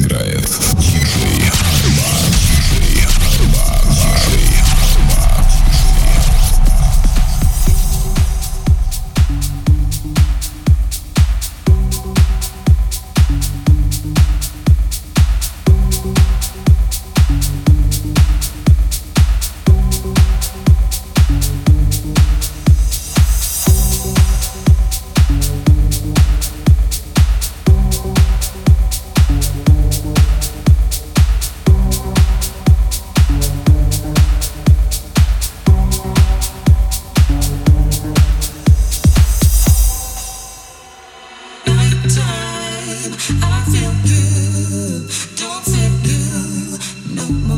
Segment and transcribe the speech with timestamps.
[0.00, 0.29] играет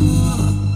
[0.00, 0.73] no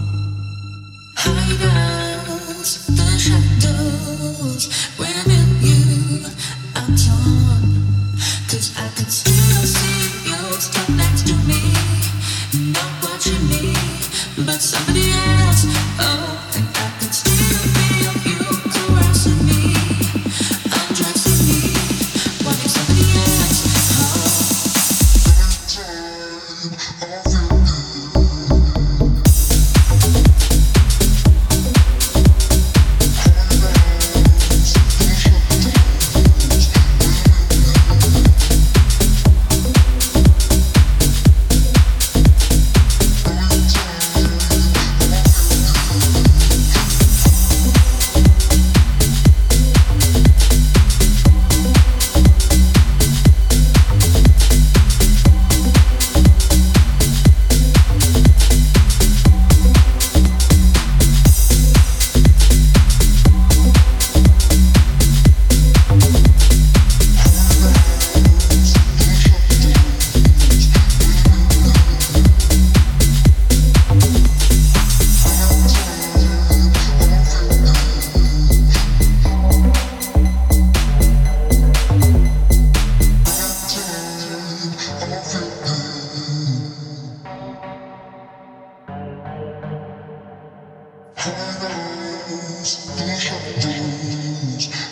[92.99, 94.88] Nighttime,